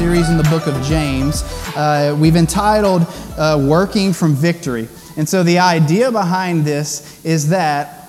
[0.00, 1.42] series in the book of James.
[1.76, 3.02] Uh, we've entitled
[3.36, 4.88] uh, Working from Victory.
[5.18, 7.99] And so the idea behind this is that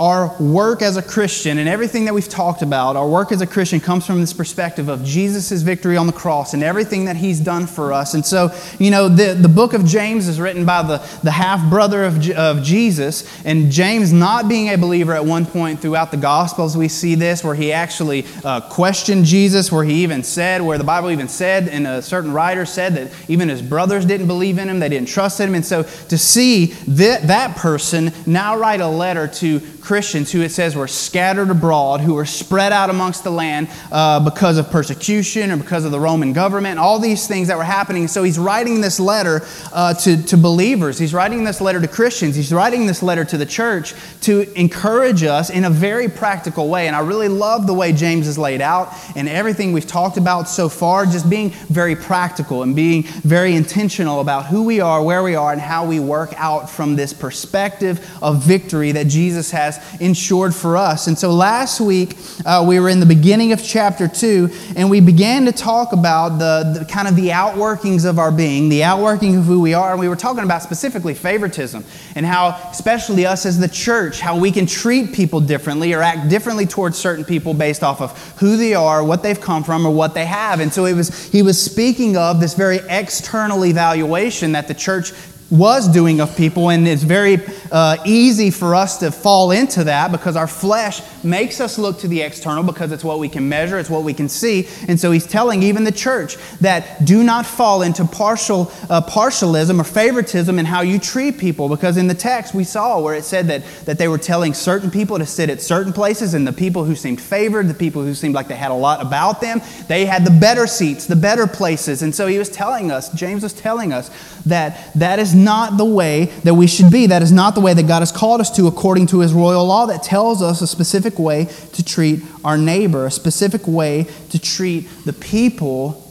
[0.00, 3.46] our work as a Christian and everything that we've talked about, our work as a
[3.46, 7.38] Christian comes from this perspective of Jesus' victory on the cross and everything that he's
[7.38, 8.14] done for us.
[8.14, 8.50] And so,
[8.80, 12.28] you know, the, the book of James is written by the, the half brother of,
[12.30, 13.24] of Jesus.
[13.44, 17.44] And James, not being a believer at one point throughout the Gospels, we see this
[17.44, 21.68] where he actually uh, questioned Jesus, where he even said, where the Bible even said,
[21.68, 25.08] and a certain writer said that even his brothers didn't believe in him, they didn't
[25.08, 25.54] trust him.
[25.54, 30.48] And so to see that, that person now write a letter to Christians who it
[30.48, 35.50] says were scattered abroad, who were spread out amongst the land uh, because of persecution
[35.50, 38.08] or because of the Roman government, all these things that were happening.
[38.08, 39.42] So he's writing this letter
[39.74, 40.98] uh, to, to believers.
[40.98, 42.34] He's writing this letter to Christians.
[42.34, 46.86] He's writing this letter to the church to encourage us in a very practical way.
[46.86, 50.48] And I really love the way James is laid out and everything we've talked about
[50.48, 55.22] so far, just being very practical and being very intentional about who we are, where
[55.22, 59.73] we are, and how we work out from this perspective of victory that Jesus has
[59.74, 61.06] has ensured for us.
[61.06, 65.00] And so last week, uh, we were in the beginning of chapter 2, and we
[65.00, 69.36] began to talk about the, the, kind of the outworkings of our being, the outworking
[69.36, 69.92] of who we are.
[69.92, 74.38] And we were talking about specifically favoritism and how, especially us as the church, how
[74.38, 78.56] we can treat people differently or act differently towards certain people based off of who
[78.56, 80.60] they are, what they've come from, or what they have.
[80.60, 85.12] And so it was, he was speaking of this very external evaluation that the church
[85.54, 87.38] was doing of people, and it's very
[87.70, 92.08] uh, easy for us to fall into that because our flesh makes us look to
[92.08, 94.68] the external because it's what we can measure, it's what we can see.
[94.88, 99.80] And so he's telling even the church that do not fall into partial uh, partialism
[99.80, 103.24] or favoritism in how you treat people because in the text we saw where it
[103.24, 106.52] said that, that they were telling certain people to sit at certain places, and the
[106.52, 109.60] people who seemed favored, the people who seemed like they had a lot about them,
[109.86, 112.02] they had the better seats, the better places.
[112.02, 114.10] And so he was telling us, James was telling us,
[114.46, 117.06] that that is not the way that we should be.
[117.06, 119.66] That is not the way that God has called us to according to his royal
[119.66, 124.38] law that tells us a specific way to treat our neighbor, a specific way to
[124.38, 126.03] treat the people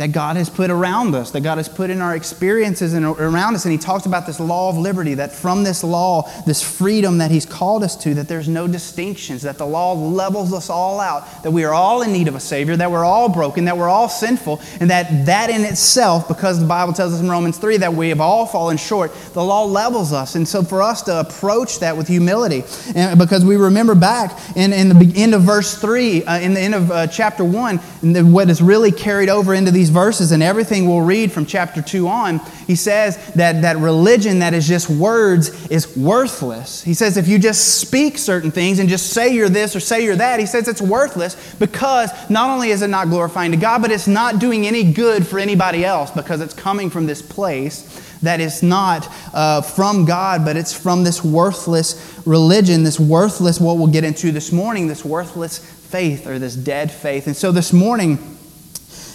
[0.00, 3.54] that God has put around us, that God has put in our experiences and around
[3.54, 3.66] us.
[3.66, 7.30] And he talks about this law of liberty, that from this law, this freedom that
[7.30, 11.42] he's called us to, that there's no distinctions, that the law levels us all out,
[11.42, 13.90] that we are all in need of a Savior, that we're all broken, that we're
[13.90, 17.76] all sinful, and that that in itself, because the Bible tells us in Romans 3
[17.76, 20.34] that we have all fallen short, the law levels us.
[20.34, 24.72] And so for us to approach that with humility, and because we remember back in,
[24.72, 28.32] in the end of verse 3, uh, in the end of uh, chapter 1, and
[28.32, 32.08] what is really carried over into these verses and everything we'll read from chapter 2
[32.08, 36.82] on, he says that, that religion that is just words is worthless.
[36.82, 40.04] He says if you just speak certain things and just say you're this or say
[40.04, 43.82] you're that, he says it's worthless because not only is it not glorifying to God,
[43.82, 48.06] but it's not doing any good for anybody else because it's coming from this place
[48.22, 53.78] that is not uh, from God, but it's from this worthless religion, this worthless, what
[53.78, 57.26] we'll get into this morning, this worthless faith or this dead faith.
[57.26, 58.18] And so this morning,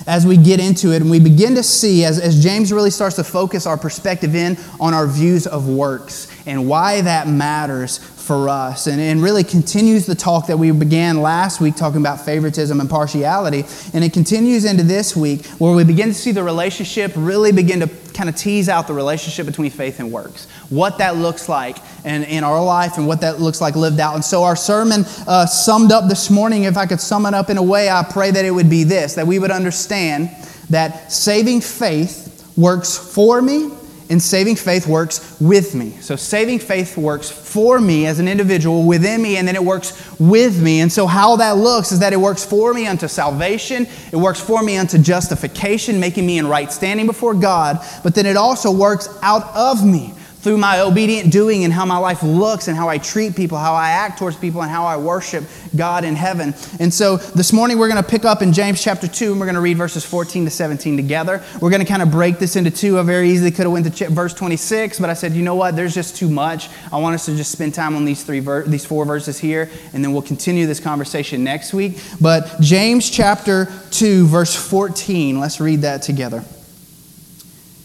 [0.07, 3.15] as we get into it and we begin to see, as, as James really starts
[3.15, 8.49] to focus our perspective in on our views of works and why that matters for
[8.49, 12.79] us and, and really continues the talk that we began last week talking about favoritism
[12.79, 13.63] and partiality.
[13.93, 17.79] And it continues into this week where we begin to see the relationship really begin
[17.81, 21.77] to kind of tease out the relationship between faith and works, what that looks like
[22.03, 24.15] in, in our life and what that looks like lived out.
[24.15, 27.49] And so our sermon uh, summed up this morning, if I could sum it up
[27.51, 30.31] in a way, I pray that it would be this that we would understand
[30.71, 33.69] that saving faith works for me
[34.09, 35.91] and saving faith works with me.
[36.01, 40.19] So, saving faith works for me as an individual, within me, and then it works
[40.19, 40.81] with me.
[40.81, 44.39] And so, how that looks is that it works for me unto salvation, it works
[44.39, 48.71] for me unto justification, making me in right standing before God, but then it also
[48.71, 50.14] works out of me
[50.45, 53.73] through my obedient doing and how my life looks and how I treat people, how
[53.73, 55.43] I act towards people, and how I worship
[55.75, 56.53] God in heaven.
[56.79, 59.47] And so this morning we're going to pick up in James chapter 2 and we're
[59.47, 61.43] going to read verses 14 to 17 together.
[61.59, 62.99] We're going to kind of break this into two.
[62.99, 65.75] I very easily could have went to verse 26, but I said, you know what?
[65.75, 66.69] There's just too much.
[66.93, 69.71] I want us to just spend time on these three ver- these four verses here
[69.93, 71.99] and then we'll continue this conversation next week.
[72.21, 76.43] But James chapter 2 verse 14, let's read that together.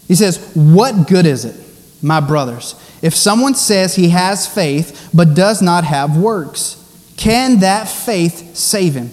[0.07, 1.55] He says, "What good is it?"
[2.01, 6.77] My brothers, if someone says he has faith but does not have works,
[7.17, 9.11] can that faith save him?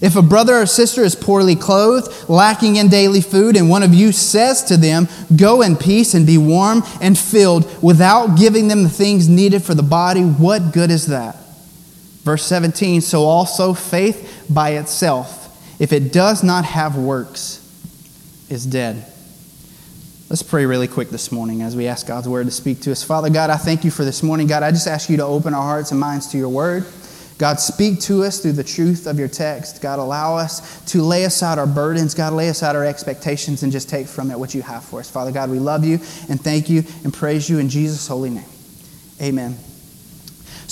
[0.00, 3.94] If a brother or sister is poorly clothed, lacking in daily food, and one of
[3.94, 8.82] you says to them, Go in peace and be warm and filled, without giving them
[8.82, 11.36] the things needed for the body, what good is that?
[12.24, 15.42] Verse 17 So also faith by itself
[15.82, 17.58] if it does not have works,
[18.48, 19.04] is dead.
[20.32, 23.02] Let's pray really quick this morning as we ask God's word to speak to us.
[23.02, 24.46] Father God, I thank you for this morning.
[24.46, 26.86] God, I just ask you to open our hearts and minds to your word.
[27.36, 29.82] God, speak to us through the truth of your text.
[29.82, 32.14] God, allow us to lay aside our burdens.
[32.14, 35.10] God, lay aside our expectations and just take from it what you have for us.
[35.10, 35.96] Father God, we love you
[36.30, 38.48] and thank you and praise you in Jesus' holy name.
[39.20, 39.58] Amen.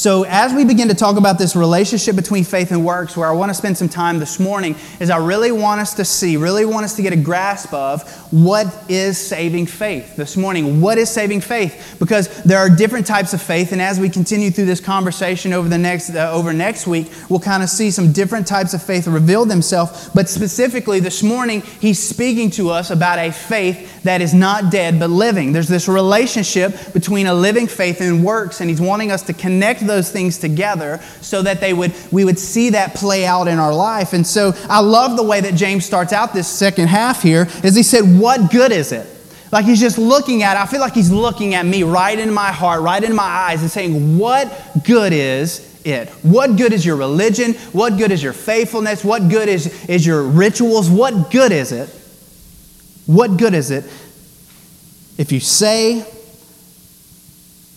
[0.00, 3.32] So, as we begin to talk about this relationship between faith and works, where I
[3.32, 6.64] want to spend some time this morning, is I really want us to see, really
[6.64, 10.80] want us to get a grasp of what is saving faith this morning.
[10.80, 11.96] What is saving faith?
[11.98, 15.68] Because there are different types of faith, and as we continue through this conversation over
[15.68, 19.06] the next uh, over next week, we'll kind of see some different types of faith
[19.06, 20.08] reveal themselves.
[20.14, 24.98] But specifically this morning, he's speaking to us about a faith that is not dead
[24.98, 25.52] but living.
[25.52, 29.89] There's this relationship between a living faith and works, and he's wanting us to connect
[29.90, 33.74] those things together so that they would we would see that play out in our
[33.74, 34.12] life.
[34.12, 37.74] And so I love the way that James starts out this second half here is
[37.74, 39.06] he said, "What good is it?"
[39.52, 42.52] Like he's just looking at, I feel like he's looking at me right in my
[42.52, 44.46] heart, right in my eyes, and saying, What
[44.84, 46.08] good is it?
[46.22, 47.54] What good is your religion?
[47.72, 49.04] What good is your faithfulness?
[49.04, 50.88] What good is, is your rituals?
[50.88, 51.88] What good is it?
[53.06, 53.84] What good is it
[55.18, 56.06] if you say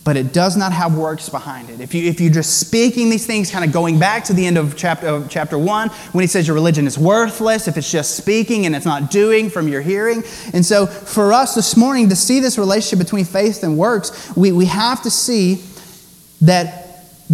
[0.03, 1.79] but it does not have works behind it.
[1.79, 4.57] If, you, if you're just speaking these things, kind of going back to the end
[4.57, 8.17] of chapter, of chapter 1, when he says your religion is worthless, if it's just
[8.17, 10.23] speaking and it's not doing from your hearing.
[10.53, 14.51] And so, for us this morning to see this relationship between faith and works, we,
[14.51, 15.63] we have to see
[16.41, 16.82] that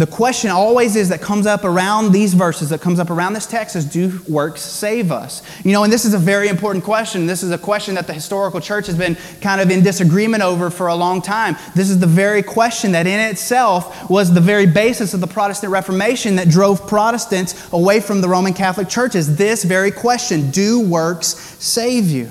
[0.00, 3.46] the question always is that comes up around these verses, that comes up around this
[3.46, 5.42] text is do works save us?
[5.64, 7.26] You know, and this is a very important question.
[7.26, 10.70] This is a question that the historical church has been kind of in disagreement over
[10.70, 11.56] for a long time.
[11.74, 15.72] This is the very question that in itself was the very basis of the Protestant
[15.72, 19.36] Reformation that drove Protestants away from the Roman Catholic churches.
[19.36, 21.26] This very question do works
[21.58, 22.30] save you?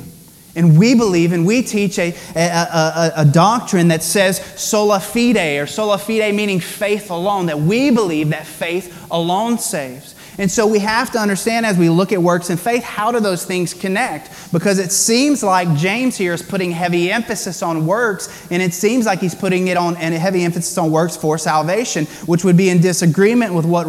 [0.56, 5.60] And we believe and we teach a, a, a, a, doctrine that says sola fide,
[5.62, 10.16] or sola fide meaning faith alone, that we believe that faith alone saves.
[10.40, 13.20] And so we have to understand as we look at works and faith, how do
[13.20, 14.32] those things connect?
[14.54, 19.06] Because it seems like James here is putting heavy emphasis on works, and it seems
[19.06, 22.56] like he's putting it on and a heavy emphasis on works for salvation, which would
[22.56, 23.86] be in disagreement with what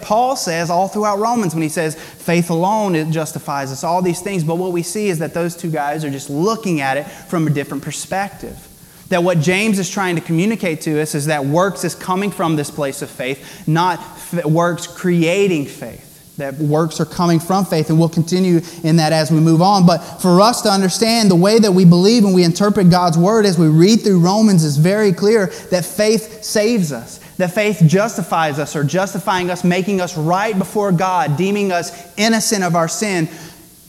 [0.00, 4.20] Paul says all throughout Romans when he says faith alone it justifies us, all these
[4.20, 4.44] things.
[4.44, 7.48] But what we see is that those two guys are just looking at it from
[7.48, 8.67] a different perspective.
[9.08, 12.56] That what James is trying to communicate to us is that works is coming from
[12.56, 14.00] this place of faith, not
[14.44, 16.04] works creating faith.
[16.36, 19.86] That works are coming from faith, and we'll continue in that as we move on.
[19.86, 23.44] But for us to understand the way that we believe and we interpret God's word
[23.44, 28.60] as we read through Romans is very clear that faith saves us, that faith justifies
[28.60, 33.28] us, or justifying us, making us right before God, deeming us innocent of our sin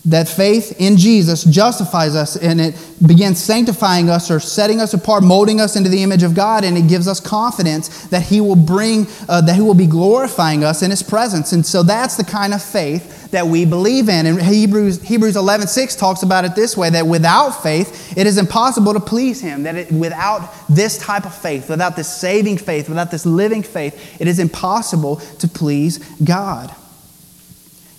[0.06, 2.76] that faith in Jesus justifies us and it
[3.06, 6.78] begins sanctifying us or setting us apart, molding us into the image of God, and
[6.78, 10.82] it gives us confidence that He will bring, uh, that He will be glorifying us
[10.82, 11.52] in His presence.
[11.52, 14.26] And so that's the kind of faith that we believe in.
[14.26, 18.38] And Hebrews, Hebrews 11 6 talks about it this way that without faith, it is
[18.38, 19.64] impossible to please Him.
[19.64, 24.20] That it, without this type of faith, without this saving faith, without this living faith,
[24.22, 26.74] it is impossible to please God.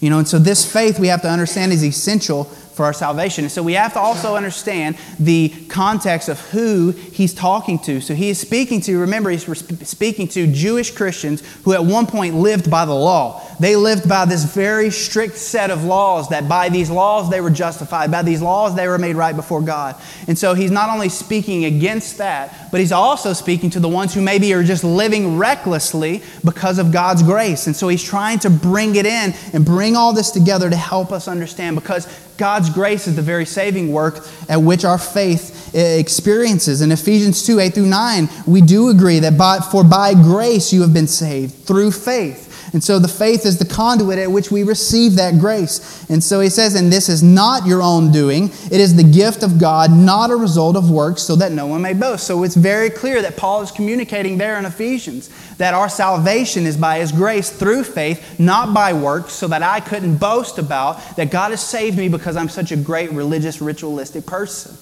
[0.00, 2.44] You know, and so this faith we have to understand is essential
[2.80, 3.44] for our salvation.
[3.44, 8.00] And so we have to also understand the context of who he's talking to.
[8.00, 9.44] So he is speaking to, remember, he's
[9.86, 13.42] speaking to Jewish Christians who at one point lived by the law.
[13.60, 17.50] They lived by this very strict set of laws that by these laws they were
[17.50, 19.96] justified, by these laws they were made right before God.
[20.26, 24.14] And so he's not only speaking against that, but he's also speaking to the ones
[24.14, 27.66] who maybe are just living recklessly because of God's grace.
[27.66, 31.12] And so he's trying to bring it in and bring all this together to help
[31.12, 35.98] us understand because God's grace is the very saving work at which our faith eh,
[35.98, 36.80] experiences.
[36.80, 40.80] In Ephesians 2 8 through 9, we do agree that by, for by grace you
[40.80, 42.49] have been saved through faith.
[42.72, 46.08] And so the faith is the conduit at which we receive that grace.
[46.08, 49.42] And so he says, And this is not your own doing, it is the gift
[49.42, 52.26] of God, not a result of works, so that no one may boast.
[52.26, 56.76] So it's very clear that Paul is communicating there in Ephesians that our salvation is
[56.76, 61.30] by his grace through faith, not by works, so that I couldn't boast about that
[61.30, 64.76] God has saved me because I'm such a great religious, ritualistic person.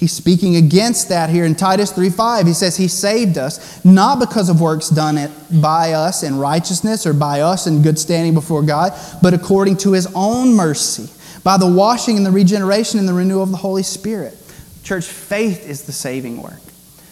[0.00, 2.46] He's speaking against that here in Titus 3:5.
[2.46, 7.12] He says he saved us not because of works done by us in righteousness or
[7.12, 11.10] by us in good standing before God, but according to his own mercy,
[11.44, 14.38] by the washing and the regeneration and the renewal of the Holy Spirit.
[14.82, 16.62] Church, faith is the saving work.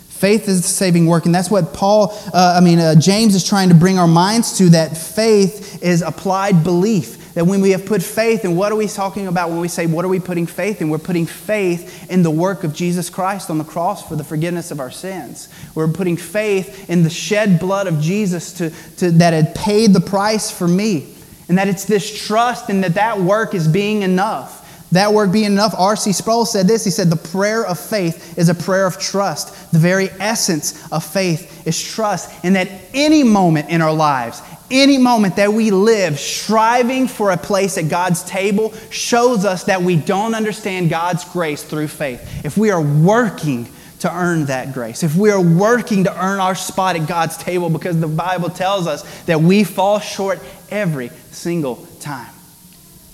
[0.08, 3.46] Faith is the saving work, and that's what Paul, uh, I mean, uh, James is
[3.46, 7.86] trying to bring our minds to that faith is applied belief that when we have
[7.86, 10.46] put faith, and what are we talking about when we say, what are we putting
[10.46, 10.88] faith in?
[10.88, 14.70] We're putting faith in the work of Jesus Christ on the cross for the forgiveness
[14.70, 15.48] of our sins.
[15.74, 20.00] We're putting faith in the shed blood of Jesus to, to, that had paid the
[20.00, 21.14] price for me.
[21.48, 24.58] And that it's this trust and that that work is being enough.
[24.92, 26.12] That work being enough, R.C.
[26.12, 26.84] Sproul said this.
[26.84, 29.70] He said, The prayer of faith is a prayer of trust.
[29.70, 32.30] The very essence of faith is trust.
[32.42, 37.36] And that any moment in our lives, any moment that we live striving for a
[37.36, 42.44] place at God's table shows us that we don't understand God's grace through faith.
[42.44, 43.68] If we are working
[44.00, 47.70] to earn that grace, if we are working to earn our spot at God's table,
[47.70, 50.38] because the Bible tells us that we fall short
[50.70, 52.32] every single time.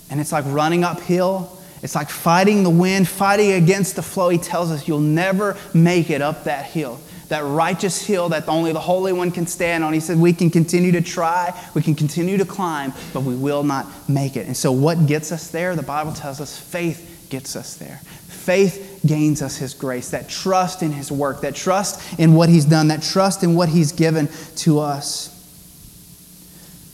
[0.09, 4.29] And it's like running uphill it's like fighting the wind, fighting against the flow.
[4.29, 8.71] He tells us you'll never make it up that hill, that righteous hill that only
[8.71, 9.93] the Holy One can stand on.
[9.93, 13.63] He said we can continue to try, we can continue to climb, but we will
[13.63, 14.47] not make it.
[14.47, 15.75] And so, what gets us there?
[15.75, 18.01] The Bible tells us faith gets us there.
[18.27, 22.65] Faith gains us His grace, that trust in His work, that trust in what He's
[22.65, 25.31] done, that trust in what He's given to us.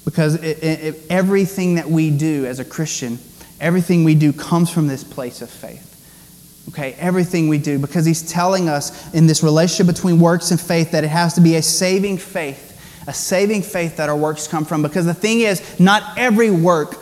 [0.06, 3.20] Because it, it, everything that we do as a Christian
[3.62, 5.88] Everything we do comes from this place of faith.
[6.70, 10.92] Okay, everything we do, because he's telling us in this relationship between works and faith
[10.92, 14.64] that it has to be a saving faith, a saving faith that our works come
[14.64, 14.82] from.
[14.82, 16.96] Because the thing is, not every work,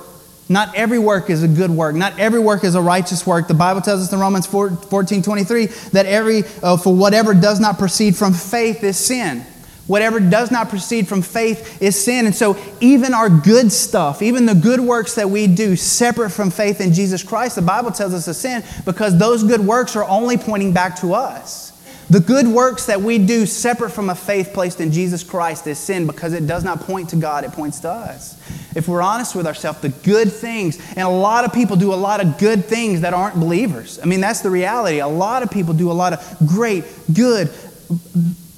[0.51, 1.95] not every work is a good work.
[1.95, 3.47] Not every work is a righteous work.
[3.47, 7.77] The Bible tells us in Romans 14 23 that every, uh, for whatever does not
[7.77, 9.45] proceed from faith is sin.
[9.89, 12.27] Whatever does not proceed from faith is sin.
[12.27, 16.51] And so, even our good stuff, even the good works that we do separate from
[16.51, 20.03] faith in Jesus Christ, the Bible tells us is sin because those good works are
[20.03, 21.69] only pointing back to us.
[22.07, 25.79] The good works that we do separate from a faith placed in Jesus Christ is
[25.79, 28.39] sin because it does not point to God, it points to us.
[28.75, 31.95] If we're honest with ourselves, the good things, and a lot of people do a
[31.95, 33.99] lot of good things that aren't believers.
[34.03, 34.99] I mean, that's the reality.
[34.99, 37.51] A lot of people do a lot of great, good,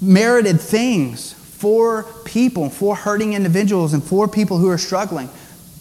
[0.01, 5.29] merited things for people, for hurting individuals, and for people who are struggling.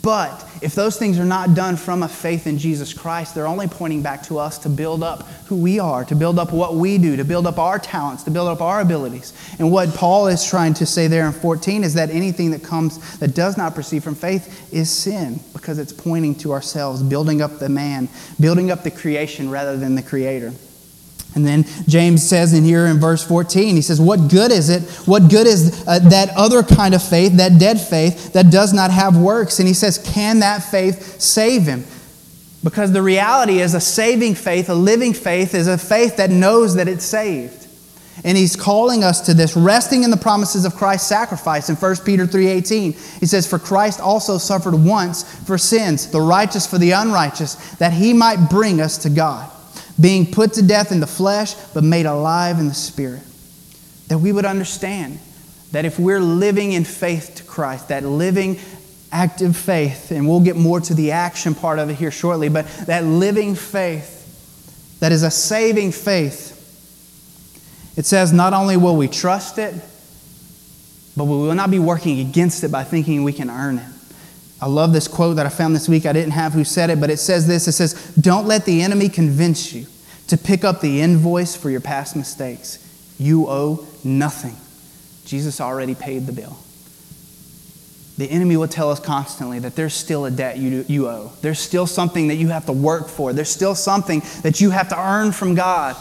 [0.03, 3.67] But if those things are not done from a faith in Jesus Christ, they're only
[3.67, 6.97] pointing back to us to build up who we are, to build up what we
[6.97, 9.33] do, to build up our talents, to build up our abilities.
[9.59, 13.19] And what Paul is trying to say there in 14 is that anything that comes
[13.19, 17.59] that does not proceed from faith is sin because it's pointing to ourselves, building up
[17.59, 18.09] the man,
[18.39, 20.53] building up the creation rather than the creator.
[21.35, 24.83] And then James says in here in verse 14, he says, What good is it?
[25.07, 28.91] What good is uh, that other kind of faith, that dead faith that does not
[28.91, 29.59] have works?
[29.59, 31.85] And he says, Can that faith save him?
[32.65, 36.75] Because the reality is a saving faith, a living faith, is a faith that knows
[36.75, 37.69] that it's saved.
[38.23, 42.05] And he's calling us to this, resting in the promises of Christ's sacrifice in 1
[42.05, 42.93] Peter 3:18.
[43.21, 47.93] He says, For Christ also suffered once for sins, the righteous for the unrighteous, that
[47.93, 49.49] he might bring us to God
[50.01, 53.23] being put to death in the flesh, but made alive in the spirit.
[54.09, 55.19] That we would understand
[55.73, 58.59] that if we're living in faith to Christ, that living
[59.13, 62.67] active faith, and we'll get more to the action part of it here shortly, but
[62.87, 66.57] that living faith, that is a saving faith,
[67.97, 69.75] it says not only will we trust it,
[71.17, 74.00] but we will not be working against it by thinking we can earn it.
[74.61, 76.05] I love this quote that I found this week.
[76.05, 78.83] I didn't have who said it, but it says this it says, Don't let the
[78.83, 79.87] enemy convince you
[80.29, 82.79] to pick up the invoice for your past mistakes.
[83.19, 84.57] You owe nothing.
[85.25, 86.57] Jesus already paid the bill.
[88.19, 91.33] The enemy will tell us constantly that there's still a debt you, you owe.
[91.41, 93.33] There's still something that you have to work for.
[93.33, 95.97] There's still something that you have to earn from God.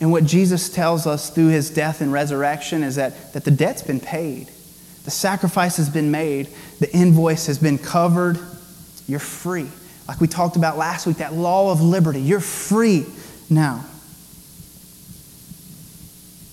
[0.00, 3.82] And what Jesus tells us through his death and resurrection is that, that the debt's
[3.82, 4.50] been paid.
[5.10, 8.38] The sacrifice has been made, the invoice has been covered.
[9.08, 9.66] You're free.
[10.06, 12.20] Like we talked about last week, that law of liberty.
[12.20, 13.04] You're free
[13.50, 13.84] now.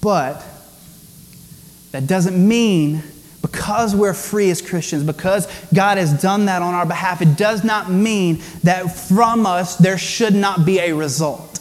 [0.02, 0.44] But
[1.92, 3.04] that doesn't mean
[3.44, 7.64] because we're free as Christians, because God has done that on our behalf, it does
[7.64, 11.57] not mean that from us there should not be a result.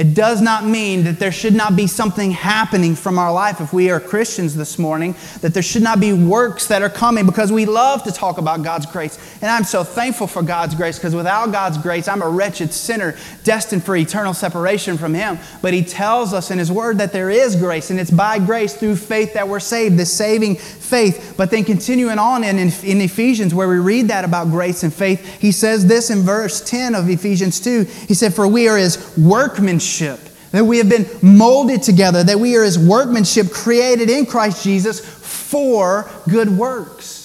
[0.00, 3.74] It does not mean that there should not be something happening from our life if
[3.74, 7.52] we are Christians this morning, that there should not be works that are coming because
[7.52, 9.18] we love to talk about God's grace.
[9.42, 13.14] And I'm so thankful for God's grace because without God's grace, I'm a wretched sinner
[13.44, 15.38] destined for eternal separation from Him.
[15.60, 18.74] But He tells us in His Word that there is grace, and it's by grace
[18.74, 21.34] through faith that we're saved, this saving faith.
[21.36, 25.42] But then continuing on in, in Ephesians, where we read that about grace and faith,
[25.42, 27.84] He says this in verse 10 of Ephesians 2.
[28.08, 32.38] He said, For we are His workmanship workmanship, that we have been molded together, that
[32.38, 37.18] we are His workmanship created in Christ Jesus for good works.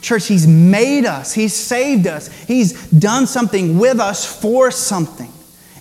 [0.00, 5.30] Church, He's made us, He's saved us, He's done something with us for something.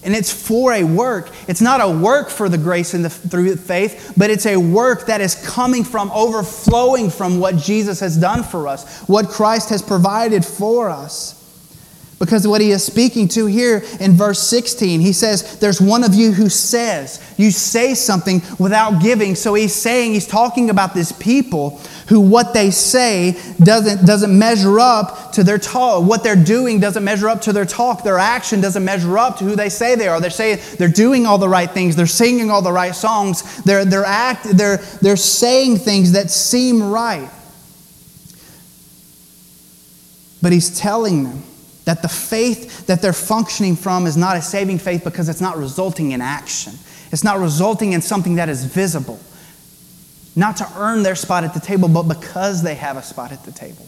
[0.05, 1.29] And it's for a work.
[1.47, 5.05] It's not a work for the grace and the, through faith, but it's a work
[5.05, 9.81] that is coming from, overflowing from what Jesus has done for us, what Christ has
[9.81, 11.42] provided for us.
[12.23, 16.15] Because what he is speaking to here in verse 16, he says, There's one of
[16.15, 19.35] you who says, You say something without giving.
[19.35, 24.79] So he's saying, He's talking about this people who what they say doesn't, doesn't measure
[24.79, 26.07] up to their talk.
[26.07, 28.03] What they're doing doesn't measure up to their talk.
[28.03, 30.21] Their action doesn't measure up to who they say they are.
[30.21, 33.83] They're saying they're doing all the right things, they're singing all the right songs, they're,
[33.83, 37.29] they're, act, they're, they're saying things that seem right.
[40.41, 41.43] But he's telling them,
[41.85, 45.57] that the faith that they're functioning from is not a saving faith because it's not
[45.57, 46.73] resulting in action.
[47.11, 49.19] It's not resulting in something that is visible.
[50.35, 53.43] Not to earn their spot at the table, but because they have a spot at
[53.43, 53.85] the table.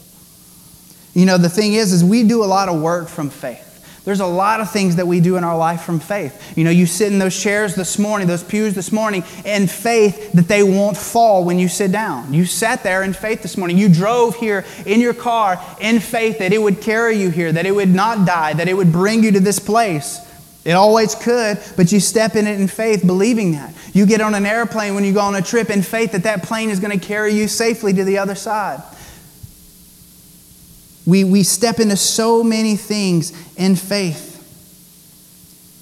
[1.13, 3.64] You know, the thing is, is we do a lot of work from faith.
[4.05, 6.55] There's a lot of things that we do in our life from faith.
[6.55, 10.31] You know, you sit in those chairs this morning, those pews this morning, in faith
[10.33, 12.31] that they won't fall when you sit down.
[12.31, 13.79] You sat there in faith this morning.
[13.79, 17.65] You drove here in your car in faith that it would carry you here, that
[17.65, 20.21] it would not die, that it would bring you to this place.
[20.65, 23.73] It always could, but you step in it in faith, believing that.
[23.93, 26.43] You get on an airplane when you go on a trip in faith that that
[26.43, 28.81] plane is going to carry you safely to the other side.
[31.05, 34.33] We, we step into so many things in faith.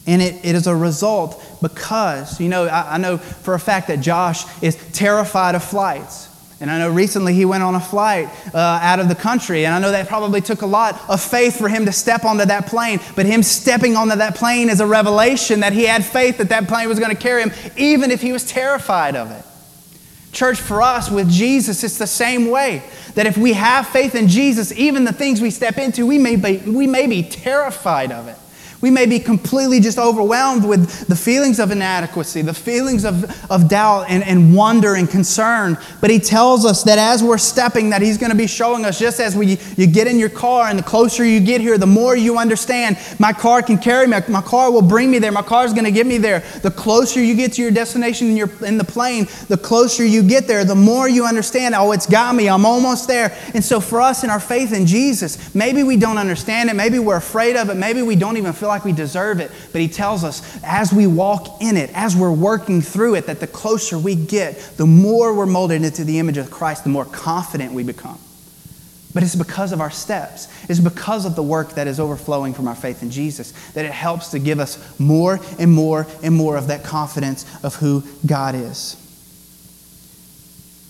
[0.05, 3.87] And it, it is a result because, you know, I, I know for a fact
[3.87, 6.29] that Josh is terrified of flights.
[6.59, 9.75] And I know recently he went on a flight uh, out of the country, and
[9.75, 12.67] I know that probably took a lot of faith for him to step onto that
[12.67, 13.01] plane.
[13.17, 16.69] But him stepping onto that plane is a revelation that he had faith that that
[16.69, 19.43] plane was going to carry him, even if he was terrified of it.
[20.33, 22.83] Church, for us with Jesus, it's the same way.
[23.15, 26.35] That if we have faith in Jesus, even the things we step into, we may
[26.35, 28.37] be, we may be terrified of it.
[28.83, 33.69] We may be completely just overwhelmed with the feelings of inadequacy, the feelings of, of
[33.69, 35.77] doubt and, and wonder and concern.
[36.01, 38.99] But he tells us that as we're stepping, that he's going to be showing us
[38.99, 41.85] just as we, you get in your car and the closer you get here, the
[41.85, 44.17] more you understand my car can carry me.
[44.27, 45.31] My car will bring me there.
[45.31, 46.41] My car is going to get me there.
[46.61, 50.23] The closer you get to your destination in, your, in the plane, the closer you
[50.23, 52.49] get there, the more you understand, oh, it's got me.
[52.49, 53.33] I'm almost there.
[53.53, 56.75] And so for us in our faith in Jesus, maybe we don't understand it.
[56.75, 57.75] Maybe we're afraid of it.
[57.75, 61.07] Maybe we don't even feel like we deserve it, but He tells us as we
[61.07, 65.33] walk in it, as we're working through it, that the closer we get, the more
[65.33, 68.19] we're molded into the image of Christ, the more confident we become.
[69.13, 70.47] But it's because of our steps.
[70.69, 73.91] It's because of the work that is overflowing from our faith in Jesus that it
[73.91, 78.55] helps to give us more and more and more of that confidence of who God
[78.55, 78.97] is.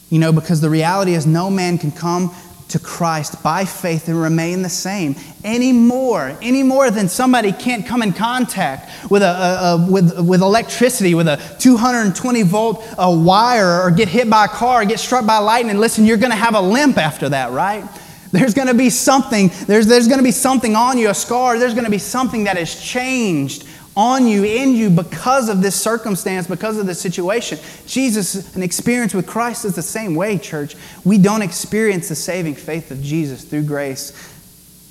[0.09, 2.33] You know, because the reality is no man can come
[2.73, 7.85] to Christ by faith and remain the same any more, any more than somebody can't
[7.85, 13.15] come in contact with, a, a, a, with, with electricity, with a 220 volt a
[13.15, 15.77] wire, or get hit by a car, or get struck by lightning.
[15.77, 17.87] Listen, you're going to have a limp after that, right?
[18.31, 21.59] There's going to be something, there's, there's going to be something on you, a scar,
[21.59, 25.79] there's going to be something that has changed on you, in you, because of this
[25.79, 27.59] circumstance, because of this situation.
[27.85, 30.75] Jesus, an experience with Christ is the same way, church.
[31.03, 34.11] We don't experience the saving faith of Jesus through grace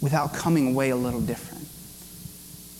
[0.01, 1.67] without coming away a little different.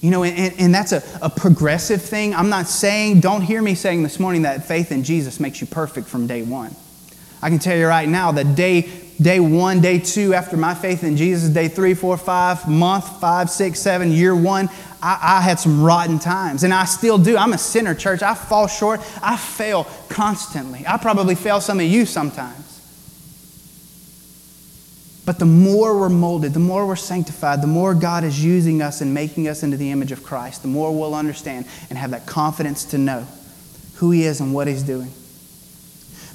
[0.01, 2.35] You know, and, and that's a, a progressive thing.
[2.35, 5.67] I'm not saying, don't hear me saying this morning that faith in Jesus makes you
[5.67, 6.75] perfect from day one.
[7.41, 8.83] I can tell you right now that day,
[9.21, 13.51] day one, day two, after my faith in Jesus, day three, four, five, month, five,
[13.51, 14.69] six, seven, year one,
[15.03, 17.37] I, I, had some rotten times, and I still do.
[17.37, 18.23] I'm a sinner, church.
[18.23, 19.01] I fall short.
[19.23, 20.85] I fail constantly.
[20.87, 22.69] I probably fail some of you sometimes.
[25.25, 29.01] But the more we're molded, the more we're sanctified, the more God is using us
[29.01, 32.27] and making us into the image of Christ, the more we'll understand and have that
[32.27, 33.27] confidence to know
[33.97, 35.13] who He is and what He's doing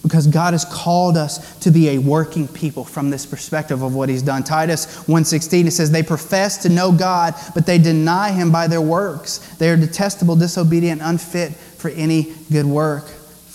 [0.03, 4.10] because God has called us to be a working people from this perspective of what
[4.10, 4.43] he's done.
[4.43, 8.81] Titus 1:16 it says they profess to know God, but they deny him by their
[8.81, 9.39] works.
[9.57, 13.05] They are detestable, disobedient, unfit for any good work.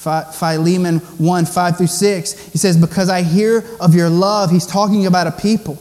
[0.03, 5.07] Philemon 1 5 through 6, he says, Because I hear of your love, he's talking
[5.07, 5.79] about a people.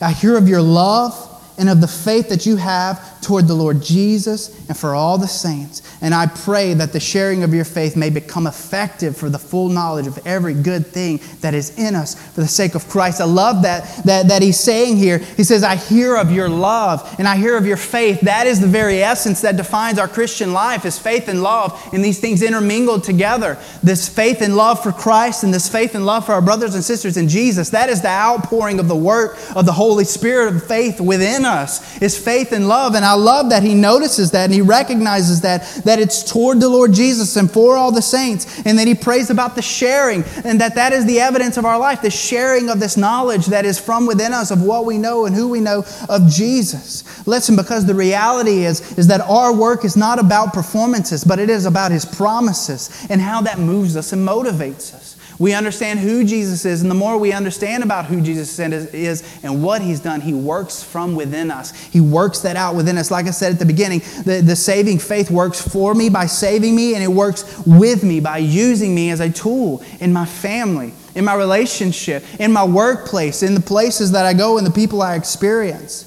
[0.00, 1.24] I hear of your love
[1.58, 5.28] and of the faith that you have toward the Lord Jesus and for all the
[5.28, 5.82] saints.
[6.00, 9.68] And I pray that the sharing of your faith may become effective for the full
[9.68, 13.20] knowledge of every good thing that is in us for the sake of Christ.
[13.20, 15.18] I love that, that, that he's saying here.
[15.18, 18.20] He says, I hear of your love and I hear of your faith.
[18.20, 22.04] That is the very essence that defines our Christian life is faith and love and
[22.04, 23.58] these things intermingled together.
[23.82, 26.84] This faith and love for Christ and this faith and love for our brothers and
[26.84, 27.70] sisters in Jesus.
[27.70, 32.00] That is the outpouring of the work of the Holy Spirit of faith within us
[32.00, 32.94] is faith and love.
[32.94, 36.68] And I love that he notices that and he recognizes that that it's toward the
[36.68, 40.60] Lord Jesus and for all the saints, and that he prays about the sharing, and
[40.60, 43.80] that that is the evidence of our life, the sharing of this knowledge that is
[43.80, 47.26] from within us of what we know and who we know of Jesus.
[47.26, 51.48] Listen, because the reality is, is that our work is not about performances, but it
[51.48, 55.07] is about his promises and how that moves us and motivates us.
[55.38, 59.62] We understand who Jesus is, and the more we understand about who Jesus is and
[59.62, 61.70] what he's done, he works from within us.
[61.86, 63.12] He works that out within us.
[63.12, 66.74] Like I said at the beginning, the, the saving faith works for me by saving
[66.74, 70.92] me, and it works with me by using me as a tool in my family,
[71.14, 75.02] in my relationship, in my workplace, in the places that I go, and the people
[75.02, 76.04] I experience.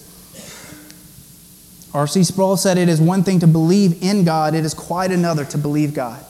[1.93, 2.25] R.C.
[2.25, 5.57] Sproul said, It is one thing to believe in God, it is quite another to
[5.57, 6.25] believe God.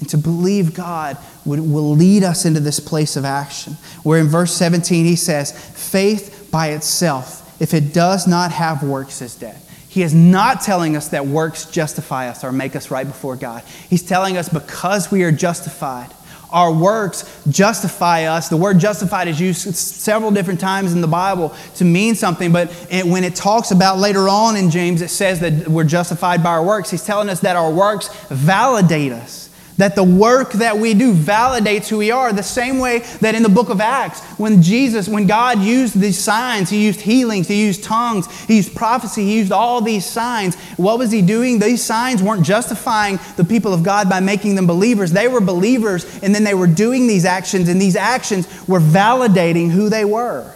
[0.00, 3.74] And to believe God will lead us into this place of action.
[4.02, 9.22] Where in verse 17 he says, faith by itself, if it does not have works,
[9.22, 9.56] is dead.
[9.88, 13.62] He is not telling us that works justify us or make us right before God.
[13.88, 16.10] He's telling us because we are justified,
[16.50, 18.48] our works justify us.
[18.48, 22.72] The word justified is used several different times in the Bible to mean something, but
[23.04, 26.64] when it talks about later on in James, it says that we're justified by our
[26.64, 26.90] works.
[26.90, 29.43] He's telling us that our works validate us.
[29.76, 33.42] That the work that we do validates who we are, the same way that in
[33.42, 37.64] the book of Acts, when Jesus, when God used these signs, He used healings, He
[37.66, 40.54] used tongues, He used prophecy, He used all these signs.
[40.76, 41.58] What was He doing?
[41.58, 45.10] These signs weren't justifying the people of God by making them believers.
[45.10, 49.70] They were believers, and then they were doing these actions, and these actions were validating
[49.70, 50.52] who they were.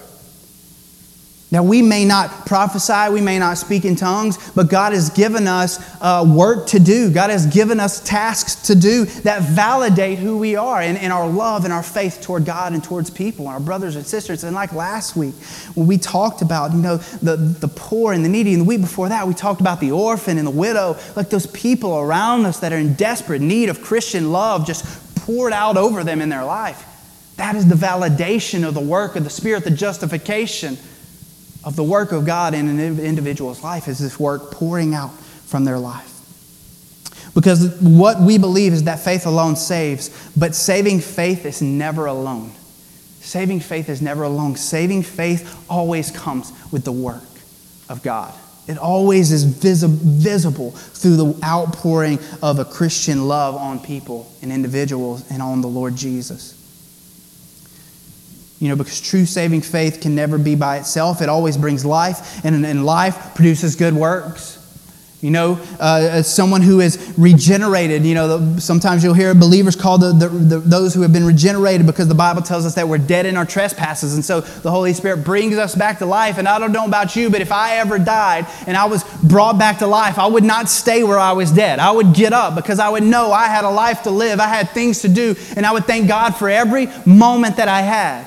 [1.50, 5.46] Now, we may not prophesy, we may not speak in tongues, but God has given
[5.46, 7.10] us uh, work to do.
[7.10, 11.26] God has given us tasks to do that validate who we are and, and our
[11.26, 14.44] love and our faith toward God and towards people and our brothers and sisters.
[14.44, 15.34] And like last week,
[15.74, 18.82] when we talked about, you know, the, the poor and the needy, and the week
[18.82, 22.60] before that, we talked about the orphan and the widow, like those people around us
[22.60, 24.84] that are in desperate need of Christian love just
[25.16, 26.84] poured out over them in their life.
[27.36, 30.76] That is the validation of the work of the Spirit, the justification
[31.64, 35.12] of the work of God in an individual's life is this work pouring out
[35.46, 36.14] from their life.
[37.34, 42.52] Because what we believe is that faith alone saves, but saving faith is never alone.
[43.20, 44.56] Saving faith is never alone.
[44.56, 47.22] Saving faith always comes with the work
[47.88, 48.32] of God.
[48.66, 55.30] It always is visible through the outpouring of a Christian love on people and individuals
[55.30, 56.57] and on the Lord Jesus.
[58.60, 61.22] You know, because true saving faith can never be by itself.
[61.22, 64.58] It always brings life, and, and life produces good works.
[65.20, 69.98] You know, uh, as someone who is regenerated, you know, sometimes you'll hear believers call
[69.98, 72.98] the, the, the, those who have been regenerated because the Bible tells us that we're
[72.98, 74.14] dead in our trespasses.
[74.14, 76.38] And so the Holy Spirit brings us back to life.
[76.38, 79.58] And I don't know about you, but if I ever died and I was brought
[79.58, 81.80] back to life, I would not stay where I was dead.
[81.80, 84.46] I would get up because I would know I had a life to live, I
[84.46, 88.24] had things to do, and I would thank God for every moment that I had.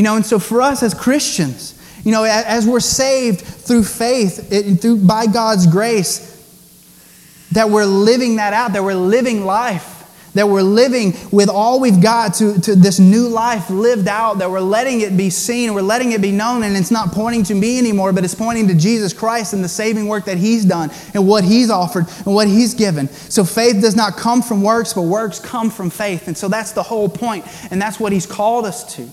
[0.00, 4.50] You know, and so for us as Christians, you know, as we're saved through faith,
[4.50, 6.26] it, through, by God's grace,
[7.52, 12.00] that we're living that out, that we're living life, that we're living with all we've
[12.00, 15.82] got to, to this new life lived out, that we're letting it be seen, we're
[15.82, 18.74] letting it be known, and it's not pointing to me anymore, but it's pointing to
[18.74, 22.48] Jesus Christ and the saving work that He's done and what He's offered and what
[22.48, 23.06] He's given.
[23.08, 26.26] So faith does not come from works, but works come from faith.
[26.26, 29.10] And so that's the whole point, and that's what He's called us to.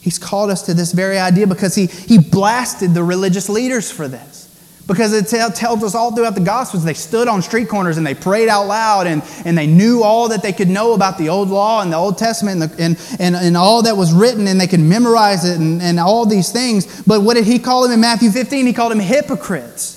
[0.00, 4.08] He's called us to this very idea because he, he blasted the religious leaders for
[4.08, 4.46] this.
[4.86, 8.04] Because it tell, tells us all throughout the Gospels, they stood on street corners and
[8.04, 11.28] they prayed out loud and, and they knew all that they could know about the
[11.28, 14.48] Old Law and the Old Testament and, the, and, and, and all that was written
[14.48, 17.02] and they could memorize it and, and all these things.
[17.02, 18.66] But what did he call them in Matthew 15?
[18.66, 19.96] He called them hypocrites.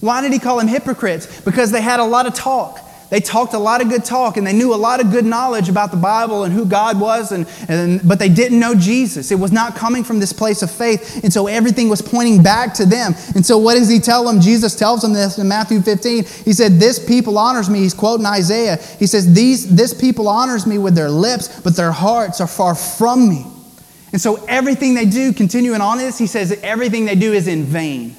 [0.00, 1.40] Why did he call them hypocrites?
[1.40, 2.85] Because they had a lot of talk.
[3.08, 5.68] They talked a lot of good talk and they knew a lot of good knowledge
[5.68, 9.30] about the Bible and who God was, and, and, but they didn't know Jesus.
[9.30, 12.74] It was not coming from this place of faith, and so everything was pointing back
[12.74, 13.14] to them.
[13.34, 14.40] And so, what does he tell them?
[14.40, 16.24] Jesus tells them this in Matthew 15.
[16.44, 17.80] He said, This people honors me.
[17.80, 18.76] He's quoting Isaiah.
[18.98, 22.74] He says, These, This people honors me with their lips, but their hearts are far
[22.74, 23.46] from me.
[24.12, 27.64] And so, everything they do, continuing on this, he says, everything they do is in
[27.64, 28.16] vain.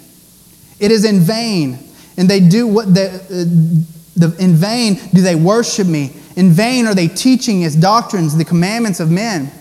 [0.79, 1.79] It is in vain.
[2.17, 6.13] And they do what the, uh, the, in vain do they worship me.
[6.35, 9.51] In vain are they teaching as doctrines the commandments of men.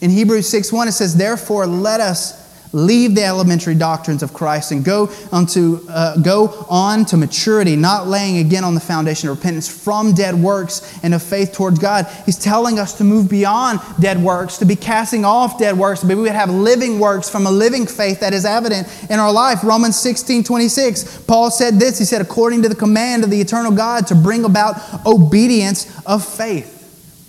[0.00, 2.41] In Hebrews 6 1, it says, Therefore, let us
[2.72, 8.06] leave the elementary doctrines of Christ and go, onto, uh, go on to maturity, not
[8.06, 12.06] laying again on the foundation of repentance from dead works and of faith towards God.
[12.24, 16.16] He's telling us to move beyond dead works, to be casting off dead works, but
[16.16, 19.62] we would have living works from a living faith that is evident in our life.
[19.62, 23.72] Romans 16 26, Paul said this He said, according to the command of the eternal
[23.72, 26.81] God, to bring about obedience of faith.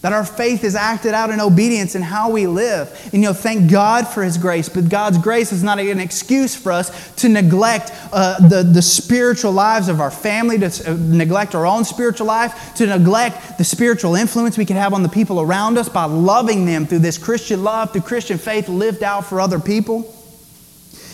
[0.03, 2.91] That our faith is acted out in obedience in how we live.
[3.05, 6.53] And you know, thank God for His grace, but God's grace is not an excuse
[6.57, 11.55] for us to neglect uh, the, the spiritual lives of our family, to uh, neglect
[11.55, 15.39] our own spiritual life, to neglect the spiritual influence we can have on the people
[15.39, 19.39] around us by loving them through this Christian love, through Christian faith lived out for
[19.39, 20.13] other people.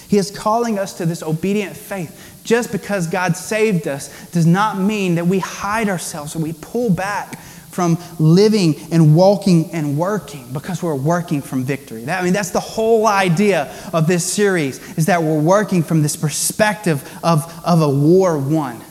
[0.07, 2.41] He is calling us to this obedient faith.
[2.43, 6.89] Just because God saved us does not mean that we hide ourselves or we pull
[6.89, 7.39] back
[7.79, 12.03] from living and walking and working because we're working from victory.
[12.03, 16.01] That, I mean, that's the whole idea of this series is that we're working from
[16.01, 18.81] this perspective of, of a war won,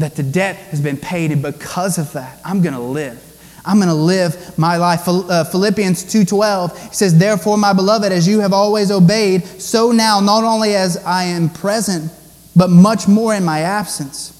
[0.00, 3.22] that the debt has been paid, and because of that, I'm going to live.
[3.64, 5.02] I'm going to live my life.
[5.06, 10.42] Uh, Philippians 2:12 says, "Therefore, my beloved, as you have always obeyed, so now, not
[10.42, 12.10] only as I am present,
[12.56, 14.32] but much more in my absence,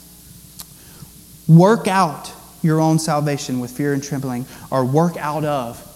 [1.46, 2.32] work out
[2.62, 5.88] your own salvation with fear and trembling, or work out of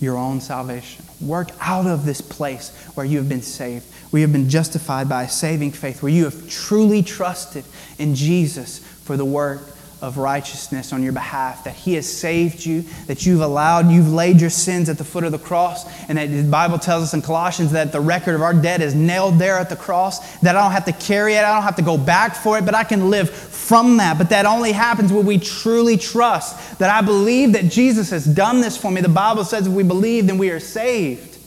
[0.00, 1.04] your own salvation.
[1.20, 5.08] Work out of this place where you have been saved, where you have been justified
[5.08, 7.64] by a saving faith, where you have truly trusted
[7.98, 9.60] in Jesus for the work
[10.02, 14.40] of righteousness on your behalf, that He has saved you, that you've allowed, you've laid
[14.40, 17.22] your sins at the foot of the cross, and that the Bible tells us in
[17.22, 20.62] Colossians that the record of our debt is nailed there at the cross, that I
[20.62, 22.84] don't have to carry it, I don't have to go back for it, but I
[22.84, 24.18] can live from that.
[24.18, 28.60] But that only happens when we truly trust that I believe that Jesus has done
[28.60, 29.00] this for me.
[29.00, 31.38] The Bible says if we believe, then we are saved.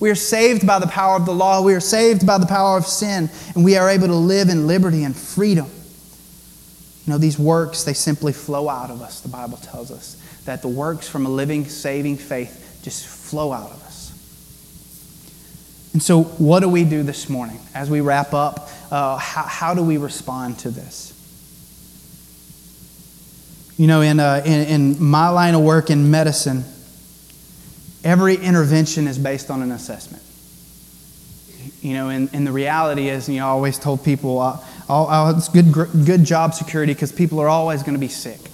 [0.00, 1.62] We are saved by the power of the law.
[1.62, 3.30] We are saved by the power of sin.
[3.54, 5.70] And we are able to live in liberty and freedom.
[7.06, 10.16] You know, these works, they simply flow out of us, the Bible tells us.
[10.44, 13.92] That the works from a living, saving faith just flow out of us.
[15.92, 18.68] And so, what do we do this morning as we wrap up?
[18.90, 21.12] Uh, how, how do we respond to this?
[23.76, 26.64] You know, in, uh, in, in my line of work in medicine,
[28.04, 30.22] every intervention is based on an assessment.
[31.80, 34.58] You know, and, and the reality is, you know, I always told people, uh,
[34.92, 35.72] uh, it's good,
[36.04, 38.52] good job security because people are always going to be sick.